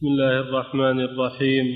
بسم 0.00 0.08
الله 0.08 0.40
الرحمن 0.40 1.00
الرحيم. 1.00 1.66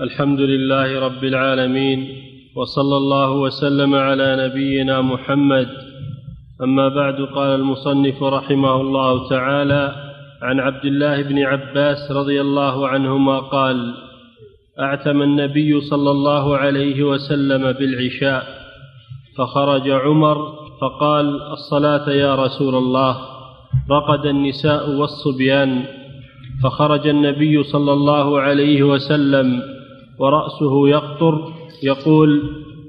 الحمد 0.00 0.40
لله 0.40 1.00
رب 1.00 1.24
العالمين 1.24 2.08
وصلى 2.56 2.96
الله 2.96 3.30
وسلم 3.30 3.94
على 3.94 4.28
نبينا 4.48 5.00
محمد. 5.00 5.68
أما 6.62 6.88
بعد 6.88 7.20
قال 7.34 7.60
المصنف 7.60 8.22
رحمه 8.22 8.80
الله 8.80 9.28
تعالى 9.28 9.94
عن 10.42 10.60
عبد 10.60 10.84
الله 10.84 11.22
بن 11.22 11.38
عباس 11.38 12.12
رضي 12.12 12.40
الله 12.40 12.88
عنهما 12.88 13.38
قال 13.38 13.94
أعتم 14.80 15.22
النبي 15.22 15.80
صلى 15.80 16.10
الله 16.10 16.56
عليه 16.56 17.02
وسلم 17.02 17.72
بالعشاء 17.72 18.44
فخرج 19.38 19.90
عمر 19.90 20.36
فقال 20.80 21.42
الصلاة 21.42 22.10
يا 22.10 22.34
رسول 22.34 22.74
الله 22.74 23.12
رقد 23.90 24.26
النساء 24.26 24.90
والصبيان. 24.90 26.01
فخرج 26.62 27.06
النبي 27.06 27.62
صلى 27.62 27.92
الله 27.92 28.40
عليه 28.40 28.82
وسلم 28.82 29.62
ورأسه 30.18 30.88
يقطر 30.88 31.52
يقول 31.82 32.42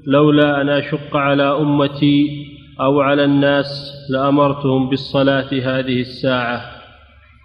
لولا 0.06 0.60
أن 0.60 0.68
أشق 0.68 1.16
على 1.16 1.42
أمتي 1.42 2.46
أو 2.80 3.00
على 3.00 3.24
الناس 3.24 3.92
لأمرتهم 4.10 4.90
بالصلاة 4.90 5.48
هذه 5.52 6.00
الساعة. 6.00 6.60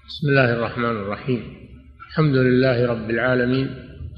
بسم 0.07 0.27
الله 0.27 0.53
الرحمن 0.53 0.85
الرحيم. 0.85 1.43
الحمد 2.09 2.35
لله 2.35 2.87
رب 2.87 3.09
العالمين 3.09 3.69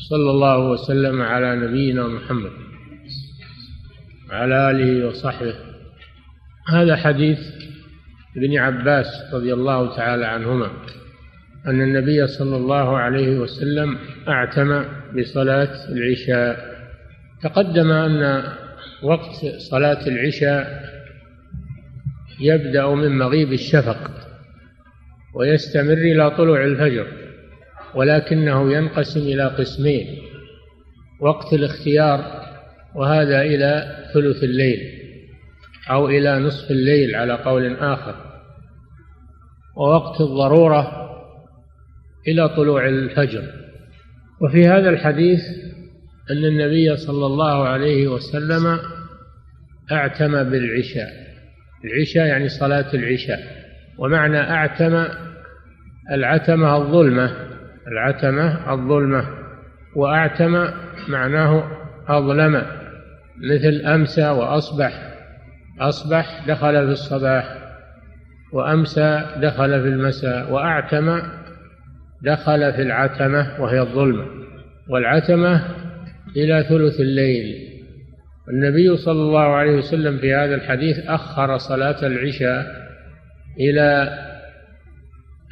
صلى 0.10 0.32
الله 0.32 0.70
وسلم 0.70 1.22
على 1.22 1.55
نبينا 1.55 2.08
محمد 2.08 2.52
وعلى 4.30 4.72
آله 4.72 5.08
وصحبه. 5.08 5.55
هذا 6.70 6.96
حديث 6.96 7.40
ابن 8.38 8.58
عباس 8.58 9.08
رضي 9.34 9.54
الله 9.54 9.96
تعالى 9.96 10.26
عنهما. 10.26 10.68
أن 11.68 11.82
النبي 11.82 12.28
صلى 12.28 12.58
الله 12.58 12.98
عليه 12.98 13.40
وسلم 13.40 13.98
أعتم 14.28 14.84
بصلاة 15.18 15.90
العشاء. 15.90 16.72
تقدم 17.44 17.91
أن 17.91 18.44
وقت 19.04 19.46
صلاة 19.72 20.08
العشاء 20.08 20.91
يبدأ 22.40 22.88
من 22.88 23.18
مغيب 23.18 23.54
الشفق 23.54 24.12
ويستمر 25.35 25.94
إلى 25.94 26.32
طلوع 26.32 26.66
الفجر 26.66 27.08
ولكنه 27.96 28.74
ينقسم 28.74 29.20
إلى 29.20 29.48
قسمين 29.48 30.07
وقت 31.20 31.54
الاختيار 31.54 32.41
وهذا 32.96 33.41
إلى 33.41 33.98
ثلث 34.13 34.44
الليل 34.44 34.80
أو 35.90 36.10
إلى 36.10 36.40
نصف 36.40 36.72
الليل 36.72 37.16
على 37.16 37.34
قول 37.34 37.76
آخر 37.76 38.16
ووقت 39.78 40.22
الضرورة 40.22 41.01
إلى 42.27 42.50
طلوع 42.50 42.88
الفجر. 42.88 43.44
وفي 44.41 44.68
هذا 44.68 44.90
الحديث 44.90 45.40
أن 46.32 46.46
النبي 46.46 46.96
صلى 46.96 47.26
الله 47.26 47.68
عليه 47.68 48.08
وسلم 48.08 48.80
أعتم 49.91 50.44
بالعشاء. 50.44 51.10
العشاء 51.86 52.26
يعني 52.26 52.50
صلاة 52.50 52.94
العشاء. 52.94 53.40
ومعنى 53.98 54.40
أعتم 54.40 55.05
العتمة 56.12 56.78
الظلمة 56.78 57.32
العتمة 57.88 58.74
الظلمة. 58.74 59.26
وأعتم 59.96 60.68
معناه 61.08 61.63
أظلم 62.08 62.66
مثل 63.52 63.85
أمسى 63.85 64.30
وأصبح. 64.30 65.12
أصبح 65.80 66.46
دخل 66.47 66.85
في 66.85 66.91
الصباح 66.91 67.58
وأمسى 68.53 69.25
دخل 69.41 69.81
في 69.81 69.88
المساء. 69.88 70.52
وأعتم 70.52 71.22
دخل 72.24 72.74
في 72.74 72.81
العتمة 72.81 73.62
وهي 73.62 73.81
الظلمة 73.81 74.25
والعتمة 74.90 75.66
إلى 76.38 76.66
ثلث 76.69 77.00
الليل. 77.00 77.72
النبي 78.50 78.97
صلى 78.97 79.22
الله 79.22 79.56
عليه 79.56 79.75
وسلم 79.78 80.18
في 80.18 80.34
هذا 80.34 80.56
الحديث 80.56 81.00
أخر 81.07 81.57
صلاة 81.57 82.07
العشاء 82.07 82.66
إلى 83.59 84.18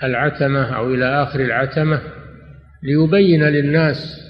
العتمة 0.03 0.75
أو 0.75 0.93
إلى 0.93 1.23
آخر 1.23 1.39
العتمة 1.39 2.01
ليبين 2.83 3.43
للناس 3.43 4.29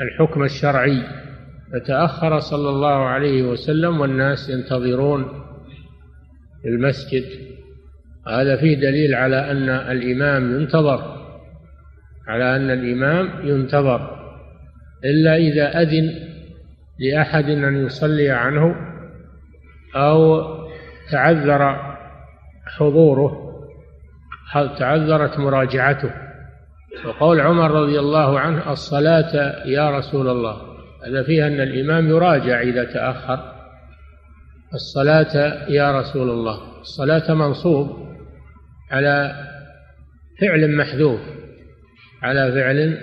الحكم 0.00 0.42
الشرعي. 0.42 1.02
فتأخر 1.72 2.38
صلى 2.38 2.68
الله 2.68 3.06
عليه 3.06 3.42
وسلم 3.42 4.00
والناس 4.00 4.50
ينتظرون 4.50 5.28
المسجد. 6.66 7.24
هذا 8.28 8.56
فيه 8.56 8.76
دليل 8.76 9.14
على 9.14 9.50
أن 9.50 9.68
الإمام 9.68 10.60
ينتظر. 10.60 11.11
على 12.28 12.56
أن 12.56 12.70
الإمام 12.70 13.48
ينتظر 13.48 14.22
إلا 15.04 15.36
إذا 15.36 15.80
أذن 15.80 16.10
لأحد 16.98 17.44
أن 17.44 17.86
يصلي 17.86 18.30
عنه 18.30 18.74
أو 19.96 20.44
تعذر 21.10 21.92
حضوره 22.66 23.52
تعذرت 24.78 25.38
مراجعته. 25.38 26.10
وقول 27.06 27.40
عمر 27.40 27.70
رضي 27.70 27.98
الله 27.98 28.40
عنه 28.40 28.72
الصلاة 28.72 29.66
يا 29.66 29.98
رسول 29.98 30.28
الله. 30.28 30.56
هذا 31.06 31.22
فيها 31.22 31.46
أن 31.46 31.60
الإمام 31.60 32.08
يراجع 32.08 32.60
إذا 32.60 32.84
تأخر. 32.84 33.52
الصلاة 34.74 35.64
يا 35.68 36.00
رسول 36.00 36.30
الله. 36.30 36.80
الصلاة 36.80 37.34
منصوب 37.34 38.08
على 38.90 39.34
فعل 40.40 40.76
محذوف. 40.76 41.20
على 42.22 42.52
فعل 42.52 42.98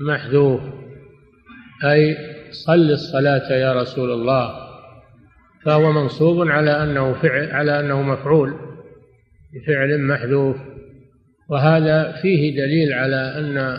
محذوف. 0.00 0.60
أي 1.84 2.16
صل 2.50 2.90
الصلاة 2.90 3.52
يا 3.52 3.80
رسول 3.80 4.10
الله. 4.10 4.70
فهو 5.64 5.92
منصوب 5.92 6.48
على 6.48 6.82
أنه 6.82 7.12
فعل 7.12 7.50
على 7.50 7.80
أنه 7.80 8.02
مفعول 8.02 8.54
بفعل 9.54 10.00
محذوف. 10.06 10.56
وهذا 11.48 12.12
فيه 12.22 12.56
دليل 12.56 12.92
على 12.92 13.16
أن 13.16 13.78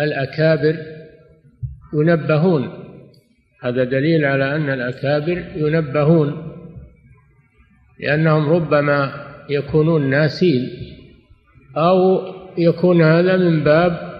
الأكابر 0.00 0.76
ينبهون. 1.94 2.82
هذا 3.62 3.84
دليل 3.84 4.24
على 4.24 4.56
أن 4.56 4.70
الأكابر 4.70 5.44
ينبهون 5.56 6.52
لأنهم 8.00 8.50
ربما 8.50 9.12
يكونون 9.50 10.10
ناسين 10.10 10.70
أو 11.76 12.22
يكون 12.58 13.02
هذا 13.02 13.36
من 13.36 13.64
باب 13.64 14.12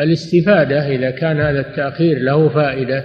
الاستفادة 0.00 0.88
إذا 0.88 1.10
كان 1.10 1.40
هذا 1.40 1.60
التأخير 1.60 2.18
له 2.18 2.48
فائدة. 2.48 3.04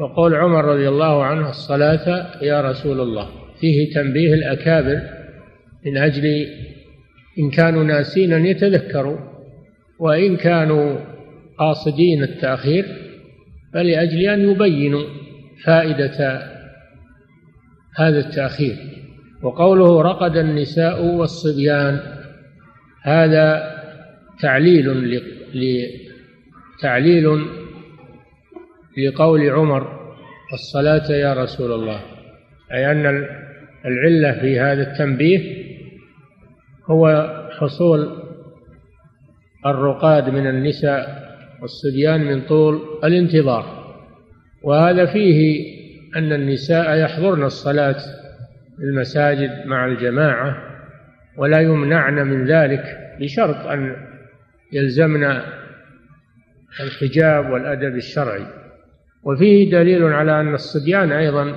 وقول 0.00 0.34
عمر 0.34 0.64
رضي 0.64 0.88
الله 0.88 1.24
عنه 1.24 1.48
الصلاة 1.48 2.26
يا 2.42 2.60
رسول 2.60 3.00
الله. 3.00 3.28
فيه 3.60 3.94
تنبيه 3.94 4.34
الأكابر 4.34 5.00
من 5.86 5.96
أجل 5.96 6.46
إن 7.38 7.50
كانوا 7.50 7.84
ناسين 7.84 8.32
أن 8.32 8.46
يتذكروا 8.46 9.18
وإن 10.00 10.36
كانوا 10.36 10.98
قاصدين 11.58 12.22
التأخير 12.22 12.84
فلأجل 13.74 14.20
أن 14.20 14.50
يبينوا 14.50 15.04
فائدة 15.64 16.42
هذا 17.96 18.18
التأخير. 18.18 18.76
وقوله 19.42 20.02
رقد 20.02 20.36
النساء 20.36 21.04
والصبيان. 21.04 22.17
هذا 23.02 23.78
تعليل 24.42 25.20
تعليل 26.82 27.46
لقول 28.98 29.50
عمر 29.50 29.98
الصلاة 30.52 31.12
يا 31.12 31.34
رسول 31.34 31.72
الله. 31.72 32.00
أي 32.72 32.90
أن 32.90 33.26
العلة 33.86 34.40
في 34.40 34.60
هذا 34.60 34.92
التنبيه 34.92 35.64
هو 36.90 37.28
حصول 37.58 38.22
الرقاد 39.66 40.28
من 40.28 40.46
النساء 40.46 41.28
والصبيان 41.62 42.20
من 42.20 42.40
طول 42.40 42.80
الانتظار. 43.04 43.78
وهذا 44.62 45.06
فيه 45.06 45.68
أن 46.16 46.32
النساء 46.32 46.96
يحضرن 46.96 47.44
الصلاة 47.44 47.98
في 48.76 48.82
المساجد 48.82 49.66
مع 49.66 49.86
الجماعة 49.86 50.77
ولا 51.38 51.60
يمنعن 51.60 52.14
من 52.14 52.44
ذلك 52.44 52.84
بشرط 53.20 53.66
أن 53.66 53.96
يلزمن 54.72 55.24
الحجاب 56.80 57.50
والأدب 57.50 57.96
الشرعي. 57.96 58.46
وفيه 59.22 59.70
دليل 59.70 60.04
على 60.04 60.40
أن 60.40 60.54
الصبيان 60.54 61.12
أيضا 61.12 61.56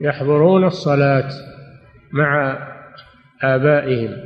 يحضرون 0.00 0.64
الصلاة 0.64 1.28
مع 2.12 2.58
آبائهم 3.42 4.16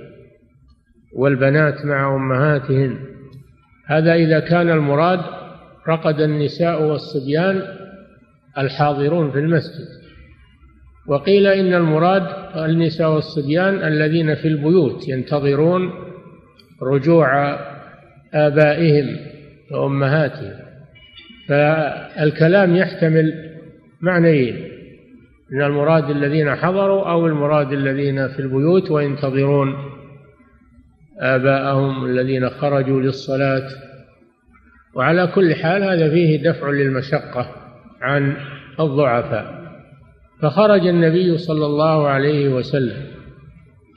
والبنات 1.13 1.85
مع 1.85 2.17
أمهاتهن 2.17 2.99
هذا 3.87 4.15
إذا 4.15 4.41
كان 4.41 4.71
المراد 4.71 5.21
رقد 5.89 6.21
النساء 6.21 6.83
والصبيان 6.83 7.63
الحاضرون 8.59 9.33
في 9.33 9.39
المسجد. 9.39 10.04
وقيل 11.07 11.47
إن 11.47 11.75
المراد 11.75 12.23
النساء 12.57 13.11
والصبيان 13.11 13.75
الذين 13.75 14.35
في 14.35 14.49
البيوت 14.49 15.09
ينتظرون 15.09 15.91
رجوع 16.83 17.59
آبائهم 18.35 19.17
وأمهاتهم. 19.71 20.53
فالكلام 21.49 22.77
يحتمل 22.77 23.51
معنيين 24.01 24.69
من 25.51 25.63
المراد 25.63 26.11
الذين 26.11 26.55
حضروا 26.55 27.11
أو 27.11 27.27
المراد 27.27 27.73
الذين 27.73 28.29
في 28.29 28.39
البيوت 28.39 28.91
وينتظرون 28.91 29.75
آباءهم 31.19 32.05
الذين 32.05 32.51
خرجوا 32.51 33.01
للصلاة. 33.01 33.69
وعلى 34.95 35.27
كل 35.27 35.55
حال 35.55 35.83
هذا 35.83 36.11
فيه 36.11 36.51
دفع 36.51 36.71
للمشقة 36.71 37.51
عن 38.03 38.37
الضعفاء. 38.81 39.64
فخرج 40.45 40.87
النبي 40.87 41.39
صلى 41.39 41.67
الله 41.67 42.09
عليه 42.09 42.49
وسلم. 42.49 43.07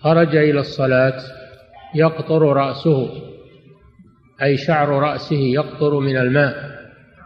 خرج 0.04 0.36
إلى 0.36 0.60
الصلاة 0.60 1.20
يقطر 1.96 2.42
رأسه 2.42 3.10
أي 4.42 4.58
شعر 4.58 4.90
رأسه 4.90 5.36
يقطر 5.36 6.00
من 6.00 6.18
الماء. 6.18 6.56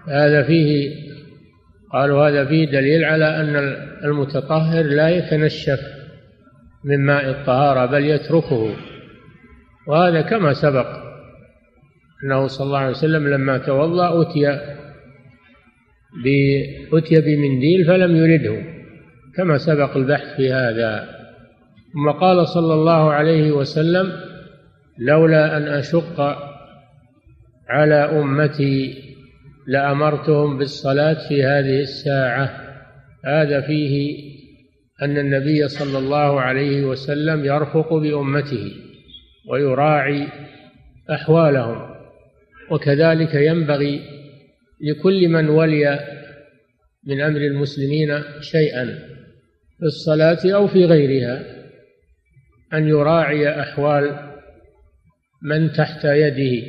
هذا 0.08 0.44
فيه 0.44 0.96
قالوا 1.94 2.28
هذا 2.28 2.46
فيه 2.46 2.66
دليل 2.66 3.04
على 3.04 3.26
أن 3.26 3.56
المتطهر 4.04 4.84
لا 4.84 5.10
يتنشف 5.10 5.80
من 6.86 7.06
ماء 7.06 7.30
الطهارة 7.30 7.86
بل 7.86 8.06
يتركه. 8.06 8.76
وهذا 9.88 10.22
كما 10.22 10.54
سبق 10.54 10.88
أنه 12.24 12.48
صلى 12.48 12.66
الله 12.66 12.80
عليه 12.80 12.90
وسلم 12.90 13.28
لما 13.28 13.58
توضأ 13.58 14.22
أتي 14.22 14.48
أتي 16.94 17.22
بمنديل 17.22 17.86
فلم 17.86 18.16
يرده. 18.16 18.71
كما 19.36 19.58
سبق 19.58 19.98
البحث 19.98 20.36
في 20.36 20.54
هذا. 20.54 21.22
ثم 21.94 22.12
قال 22.12 22.48
صلى 22.48 22.74
الله 22.74 23.12
عليه 23.12 23.52
وسلم 23.52 24.12
لولا 25.00 25.58
أن 25.58 25.68
أشق 25.68 26.22
على 27.70 27.96
أمتي 27.96 29.04
لأمرتهم 29.68 30.58
بالصلاة 30.58 31.28
في 31.30 31.44
هذه 31.44 31.80
الساعة. 31.80 32.72
هذا 33.26 33.62
فيه 33.62 34.18
أن 35.02 35.18
النبي 35.18 35.68
صلى 35.68 35.98
الله 35.98 36.42
عليه 36.42 36.84
وسلم 36.86 37.46
يرفق 37.46 37.94
بأمته 37.94 38.72
ويراعي 39.50 40.28
أحوالهم 41.12 41.92
وكذلك 42.72 43.34
ينبغي 43.34 44.02
لكل 44.82 45.28
من 45.30 45.50
ولي 45.50 46.00
من 47.08 47.22
أمر 47.22 47.40
المسلمين 47.40 48.22
شيئا. 48.42 49.00
في 49.82 49.88
الصلاة 49.88 50.56
أو 50.56 50.68
في 50.68 50.86
غيرها 50.86 51.46
أن 52.74 52.88
يراعي 52.88 53.62
أحوال 53.62 54.32
من 55.44 55.72
تحت 55.72 56.06
يده 56.06 56.68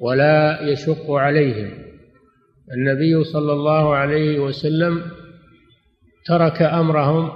ولا 0.00 0.62
يشق 0.62 1.10
عليهم. 1.10 1.70
النبي 2.76 3.24
صلى 3.24 3.52
الله 3.52 3.94
عليه 3.94 4.38
وسلم 4.38 5.02
ترك 6.26 6.62
أمرهم 6.62 7.30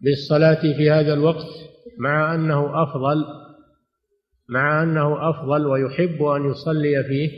بالصلاة 0.00 0.76
في 0.76 0.90
هذا 0.90 1.14
الوقت 1.14 1.46
مع 1.98 2.34
أنه 2.34 2.82
أفضل 2.82 3.24
مع 4.48 4.82
أنه 4.82 5.30
أفضل 5.30 5.66
ويحب 5.66 6.22
أن 6.22 6.50
يصلي 6.50 7.04
فيه 7.04 7.30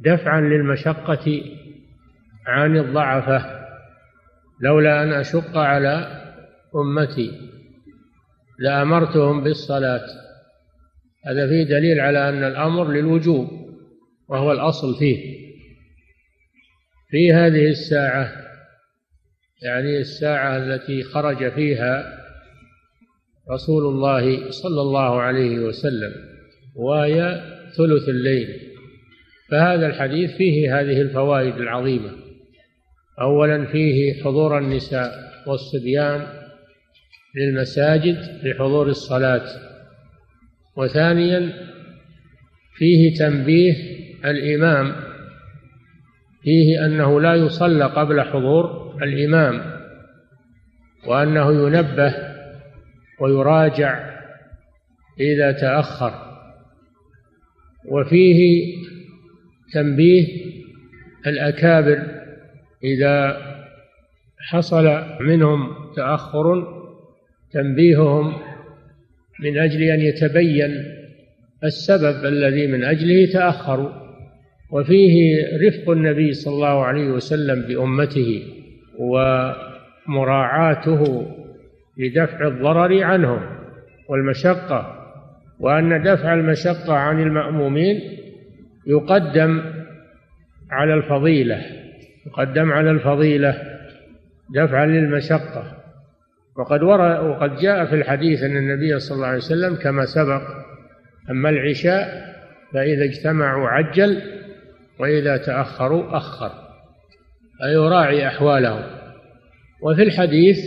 دفعا 0.00 0.40
للمشقة 0.40 1.42
عن 2.46 2.76
الضعفة. 2.76 3.65
لولا 4.60 5.02
أن 5.02 5.12
أشق 5.12 5.56
على 5.56 6.22
أمتي 6.74 7.30
لأمرتهم 8.58 9.44
بالصلاة. 9.44 10.06
هذا 11.26 11.48
فيه 11.48 11.62
دليل 11.64 12.00
على 12.00 12.28
أن 12.28 12.44
الأمر 12.44 12.88
للوجوب 12.92 13.48
وهو 14.28 14.52
الأصل 14.52 14.98
فيه. 14.98 15.36
في 17.10 17.32
هذه 17.32 17.68
الساعة 17.68 18.32
يعني 19.62 19.98
الساعة 19.98 20.56
التي 20.56 21.02
خرج 21.02 21.52
فيها 21.52 22.18
رسول 23.52 23.94
الله 23.94 24.50
صلى 24.50 24.80
الله 24.80 25.20
عليه 25.20 25.58
وسلم 25.58 26.12
وهي 26.74 27.42
ثلث 27.76 28.08
الليل. 28.08 28.60
فهذا 29.50 29.86
الحديث 29.86 30.36
فيه 30.36 30.80
هذه 30.80 31.00
الفوائد 31.00 31.54
العظيمة. 31.54 32.10
أولا 33.20 33.64
فيه 33.64 34.22
حضور 34.22 34.58
النساء 34.58 35.12
والصبيان 35.46 36.26
للمساجد 37.34 38.40
لحضور 38.42 38.88
الصلاة. 38.88 39.46
وثانيا 40.76 41.52
فيه 42.76 43.14
تنبيه 43.14 43.74
الإمام 44.24 44.96
فيه 46.42 46.86
أنه 46.86 47.20
لا 47.20 47.34
يصلى 47.34 47.84
قبل 47.84 48.22
حضور 48.22 48.96
الإمام 49.02 49.80
وأنه 51.06 51.66
ينبه 51.66 52.14
ويراجع 53.20 54.20
إذا 55.20 55.52
تأخر. 55.52 56.26
وفيه 57.84 58.72
تنبيه 59.72 60.26
الأكابر 61.26 62.15
إذا 62.84 63.36
حصل 64.38 65.02
منهم 65.20 65.68
تأخر 65.96 66.64
تنبيههم 67.52 68.32
من 69.40 69.58
أجل 69.58 69.82
أن 69.82 70.00
يتبين 70.00 70.84
السبب 71.64 72.24
الذي 72.24 72.66
من 72.66 72.84
أجله 72.84 73.32
تأخروا. 73.32 74.06
وفيه 74.70 75.36
رفق 75.68 75.90
النبي 75.90 76.32
صلى 76.32 76.54
الله 76.54 76.84
عليه 76.84 77.08
وسلم 77.08 77.62
بأمته 77.68 78.42
ومراعاته 80.08 81.26
لدفع 81.98 82.48
الضرر 82.48 83.02
عنهم 83.02 83.40
والمشقة 84.08 84.92
وأن 85.60 86.02
دفع 86.02 86.34
المشقة 86.34 86.92
عن 86.92 87.22
المأمومين 87.22 88.00
يقدم 88.86 89.62
على 90.70 90.94
الفضيلة. 90.94 91.62
يقدم 92.26 92.72
على 92.72 92.90
الفضيلة 92.90 93.62
دفعا 94.54 94.86
للمشقة. 94.86 95.76
وقد 96.56 96.82
وقد 96.82 97.56
جاء 97.56 97.84
في 97.84 97.94
الحديث 97.94 98.42
أن 98.42 98.56
النبي 98.56 98.98
صلى 98.98 99.16
الله 99.16 99.26
عليه 99.26 99.36
وسلم 99.36 99.74
كما 99.74 100.06
سبق 100.06 100.42
أما 101.30 101.48
العشاء 101.48 102.34
فإذا 102.72 103.04
اجتمعوا 103.04 103.68
عجل 103.68 104.22
وإذا 104.98 105.36
تأخروا 105.36 106.16
أخر 106.16 106.50
فيراعي 107.58 108.26
أحوالهم. 108.26 108.82
وفي 109.82 110.02
الحديث 110.02 110.58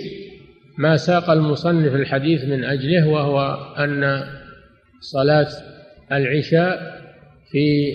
ما 0.77 0.97
ساق 0.97 1.29
المصنف 1.29 1.95
الحديث 1.95 2.45
من 2.45 2.63
أجله 2.63 3.07
وهو 3.07 3.57
أن 3.77 4.23
صلاة 4.99 5.47
العشاء 6.11 7.01
في 7.51 7.93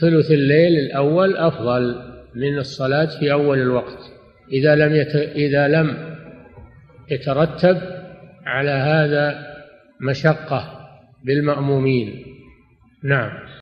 ثلث 0.00 0.30
الليل 0.30 0.78
الأول 0.78 1.36
أفضل. 1.36 2.13
من 2.34 2.58
الصلاة 2.58 3.18
في 3.20 3.32
أول 3.32 3.58
الوقت. 3.58 3.98
إذا 4.52 4.74
لم 4.74 4.94
يت... 4.94 5.16
إذا 5.16 5.68
لم 5.68 6.16
يترتب 7.10 7.80
على 8.46 8.70
هذا 8.70 9.46
مشقة 10.00 10.88
بالمأمومين. 11.24 12.24
نعم. 13.02 13.46